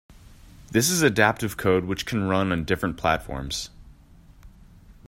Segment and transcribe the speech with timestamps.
[0.71, 3.69] This is adaptive code which can run on different platforms.